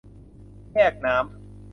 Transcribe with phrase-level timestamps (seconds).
[0.73, 1.27] แยกน้ำ